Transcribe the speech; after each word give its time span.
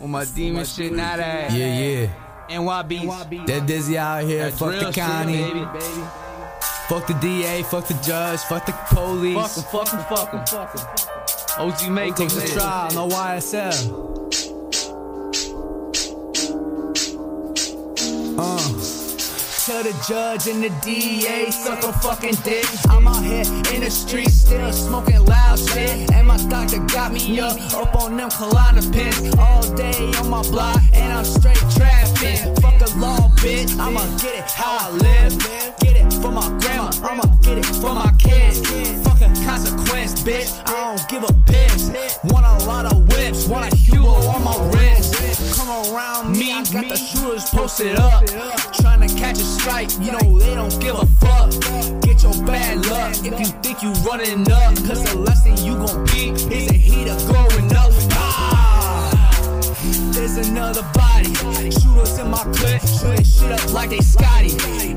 With 0.00 0.10
my 0.10 0.24
demon 0.24 0.64
shit, 0.64 0.92
not 0.92 1.16
that. 1.18 1.52
Yeah, 1.52 1.78
yeah. 1.78 2.08
NYB. 2.50 3.46
That 3.46 3.66
Dizzy 3.66 3.98
out 3.98 4.24
here. 4.24 4.50
That 4.50 4.52
fuck 4.52 4.70
the 4.70 4.78
drill 4.78 4.92
shit, 4.92 5.04
county. 5.04 5.42
baby. 5.42 6.04
Fuck 6.88 7.06
the 7.06 7.14
DA. 7.14 7.62
Fuck 7.64 7.88
the 7.88 7.94
judge. 7.94 8.40
Fuck 8.40 8.66
the 8.66 8.72
police. 8.94 9.62
Fuck 9.64 9.92
em, 9.92 10.04
fuck 10.04 10.34
em, 10.34 10.46
fuck 10.46 11.08
em. 11.58 11.68
OG 11.68 11.90
make 11.90 12.14
Take 12.14 12.28
the 12.28 12.46
trial. 12.46 12.92
No 12.92 13.08
YSL. 13.08 14.25
The 19.76 19.92
judge 20.08 20.48
and 20.48 20.64
the 20.64 20.70
DA 20.82 21.50
suck 21.50 21.84
a 21.84 21.92
fucking 21.92 22.36
dick. 22.42 22.64
I'm 22.88 23.06
out 23.06 23.22
here 23.22 23.44
in 23.74 23.82
the 23.82 23.90
street 23.90 24.30
still 24.30 24.72
smoking 24.72 25.22
loud 25.26 25.58
shit. 25.58 26.10
And 26.12 26.26
my 26.26 26.38
doctor 26.48 26.78
got 26.86 27.12
me 27.12 27.38
up, 27.38 27.56
up 27.74 27.94
on 27.94 28.16
them 28.16 28.30
Klonopins. 28.30 29.38
All 29.38 29.62
day 29.74 30.12
on 30.18 30.30
my 30.30 30.42
block, 30.44 30.80
and 30.94 31.12
I'm 31.12 31.24
straight 31.26 31.62
trapping. 31.76 32.56
Fuck 32.56 32.78
the 32.78 32.92
law, 32.96 33.28
bitch. 33.36 33.78
I'ma 33.78 34.00
get 34.16 34.34
it 34.34 34.50
how 34.50 34.78
I 34.80 34.90
live. 34.92 35.85
Bitch. 40.26 40.50
I 40.66 40.96
don't 40.96 41.08
give 41.08 41.22
a 41.22 41.32
piss. 41.46 41.90
Want 42.24 42.44
a 42.44 42.66
lot 42.66 42.84
of 42.86 43.06
whips, 43.08 43.46
want 43.46 43.72
a 43.72 43.76
Hugo 43.76 44.08
on 44.34 44.42
my 44.42 44.56
wrist. 44.74 45.56
Come 45.56 45.70
around 45.70 46.36
me, 46.36 46.52
I 46.52 46.64
got 46.64 46.88
the 46.88 46.96
shooters 46.96 47.48
posted 47.50 47.96
up. 47.96 48.26
Trying 48.74 49.06
to 49.06 49.14
catch 49.14 49.38
a 49.38 49.44
strike, 49.44 49.90
you 50.00 50.10
know 50.12 50.38
they 50.38 50.54
don't 50.54 50.76
give 50.80 50.96
a 50.96 51.06
fuck. 51.22 51.50
Get 52.02 52.24
your 52.24 52.34
bad 52.44 52.84
luck 52.86 53.14
if 53.24 53.38
you 53.38 53.46
think 53.62 53.82
you 53.82 53.92
running 54.02 54.50
up. 54.50 54.74
Cause 54.86 55.02
the 55.04 55.40
thing 55.44 55.56
you 55.58 55.74
gon' 55.74 56.04
be 56.06 56.30
is 56.52 56.70
a 56.70 56.74
heater 56.74 57.16
going 57.32 57.70
up. 57.76 57.92
Ah, 58.18 59.14
there's 60.12 60.36
another 60.48 60.82
body. 60.92 61.32
Shooters 61.70 62.18
in 62.18 62.30
my 62.30 62.42
clip, 62.56 62.82
shooting 62.82 63.24
shit 63.24 63.52
up 63.52 63.72
like 63.72 63.90
they 63.90 64.00
Scotty. 64.00 64.50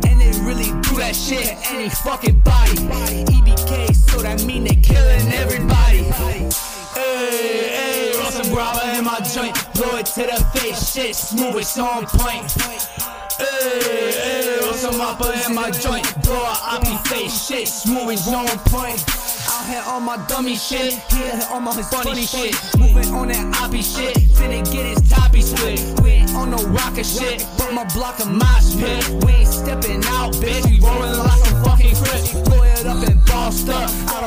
And 0.10 0.20
they 0.20 0.32
really 0.42 0.72
do 0.82 0.98
that 0.98 1.16
shit 1.16 1.46
to 1.46 1.72
any 1.72 1.90
fucking 1.90 2.40
body. 2.40 3.09
In 9.00 9.06
my 9.06 9.20
joint, 9.34 9.56
blow 9.76 9.96
it 9.96 10.06
to 10.08 10.24
the 10.28 10.38
face, 10.54 10.92
shit 10.92 11.16
smooth, 11.16 11.56
it's 11.56 11.78
on 11.80 12.06
point. 12.06 12.52
Hey, 13.40 13.80
hey, 13.80 14.60
roll 14.62 14.74
some 14.74 14.96
mopper 14.96 15.32
in 15.48 15.56
my 15.56 15.72
joint, 15.72 16.04
blow 16.24 16.36
a 16.36 16.54
oppie 16.76 17.00
face, 17.08 17.48
shit 17.48 17.68
smooth, 17.68 18.12
it's 18.12 18.28
on 18.28 18.48
point. 18.68 19.00
Out 19.52 19.66
here 19.68 19.84
on 19.88 20.04
my 20.04 20.18
dummy 20.28 20.56
shit, 20.56 20.94
here 21.16 21.40
on 21.50 21.64
my 21.64 21.82
funny 21.84 22.26
shit, 22.26 22.56
moving 22.78 23.14
on 23.14 23.30
that 23.30 23.48
oppie 23.56 23.84
shit, 23.84 24.18
finna 24.36 24.70
get 24.70 24.86
his 24.86 25.10
toppy 25.10 25.42
split. 25.42 25.80
We 26.02 26.10
ain't 26.12 26.36
on 26.36 26.52
no 26.52 26.58
rocket 26.68 27.06
shit, 27.06 27.46
but 27.58 27.72
my 27.72 27.86
block 27.96 28.20
a 28.20 28.26
mosh 28.26 28.76
pit. 28.76 29.08
We 29.24 29.32
ain't 29.32 29.48
stepping 29.48 30.04
out, 30.08 30.34
bitch, 30.44 30.82
rolling 30.82 31.19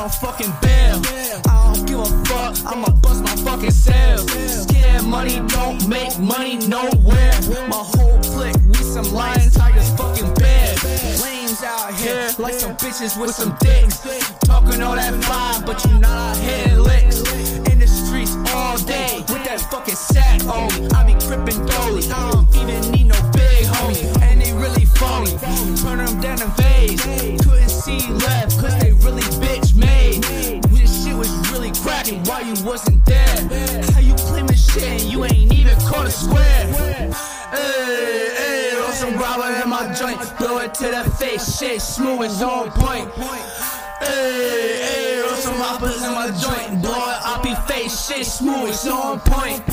don't 0.03 0.13
fucking 0.15 0.51
bail. 0.61 1.01
I 1.47 1.73
don't 1.73 1.87
give 1.87 1.99
a 1.99 2.05
fuck, 2.25 2.57
I'ma 2.65 2.89
bust 2.99 3.23
my 3.23 3.35
fucking 3.37 3.71
sales. 3.71 4.29
Scared 4.63 5.03
money 5.03 5.39
don't 5.47 5.87
make 5.87 6.19
money 6.19 6.57
nowhere. 6.67 7.33
My 7.69 7.83
whole 7.93 8.19
clique, 8.19 8.57
we 8.67 8.75
some 8.83 9.13
lions, 9.13 9.53
tigers, 9.55 9.89
fucking 9.95 10.33
bears. 10.33 10.83
Lanes 11.23 11.63
out 11.63 11.93
here, 11.93 12.27
like 12.37 12.55
some 12.55 12.75
bitches 12.75 13.19
with 13.19 13.31
some 13.31 13.55
dicks. 13.61 13.99
Talking 14.43 14.81
all 14.81 14.95
that 14.95 15.13
vibe, 15.23 15.65
but 15.65 15.85
you 15.85 15.97
not 15.99 16.11
out 16.11 16.37
hitting 16.37 16.79
licks. 16.79 17.19
In 17.71 17.79
the 17.79 17.87
streets 17.87 18.35
all 18.53 18.77
day, 18.79 19.23
with 19.29 19.45
that 19.45 19.61
fucking 19.71 19.95
sack 19.95 20.43
on 20.47 20.67
me. 20.81 20.89
I 20.93 21.05
be 21.05 21.13
crippin' 21.13 21.65
dolly, 21.65 22.03
I 22.11 22.31
don't 22.31 22.55
even 22.57 22.91
need 22.91 23.07
no 23.07 23.19
big 23.31 23.63
homie. 23.71 24.21
And 24.21 24.41
they 24.41 24.51
really 24.51 24.83
phony, 24.83 25.31
turn 25.77 26.03
them 26.03 26.19
down 26.19 26.41
in 26.41 26.51
phase. 26.59 27.01
Couldn't 27.45 27.69
see 27.69 28.11
left, 28.11 28.59
cause 28.59 28.82
cracking 32.03 32.23
while 32.23 32.43
you 32.43 32.63
wasn't 32.63 33.05
there. 33.05 33.83
How 33.93 33.99
you 33.99 34.13
claiming 34.15 34.55
shit 34.55 34.83
and 34.83 35.01
you 35.01 35.23
ain't 35.25 35.53
even 35.53 35.77
caught 35.79 36.07
a 36.07 36.11
square? 36.11 36.65
Hey, 37.51 38.29
hey, 38.37 38.75
roll 38.79 38.91
some 38.91 39.15
grabber 39.17 39.61
in 39.61 39.69
my 39.69 39.93
joint, 39.93 40.19
blow 40.37 40.57
it 40.59 40.73
to 40.75 40.87
the 40.87 41.09
face, 41.17 41.57
shit 41.57 41.81
smooth, 41.81 42.23
it's 42.23 42.41
on 42.41 42.71
point. 42.71 43.09
Hey, 43.99 44.79
hey, 44.81 45.21
roll 45.21 45.35
some 45.35 45.55
hoppers 45.55 46.03
in 46.03 46.11
my 46.11 46.27
joint, 46.27 46.81
blow 46.81 46.91
it 46.93 47.19
oppie 47.23 47.67
face, 47.67 48.07
shit 48.07 48.25
smooth, 48.25 48.69
it's 48.69 48.87
on 48.87 49.19
point. 49.21 49.65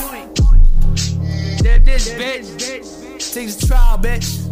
That 1.62 1.84
this 1.84 2.10
bitch. 2.10 3.34
Take 3.34 3.48
the 3.48 3.66
trial, 3.66 3.98
bitch. 3.98 4.48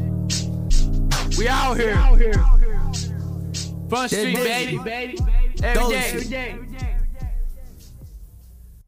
We 1.36 1.48
out 1.48 1.76
here. 1.76 1.96
Front 3.88 4.10
street, 4.10 4.36
baby. 4.36 4.76
Every 4.76 4.84
day. 4.84 5.16
Every 5.62 6.24
day. 6.24 6.77